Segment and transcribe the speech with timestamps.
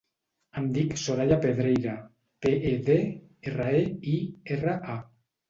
[0.61, 1.93] Em dic Soraya Pedreira:
[2.47, 2.97] pe, e, de,
[3.53, 3.85] erra, e,
[4.17, 4.17] i,
[4.59, 4.99] erra, a.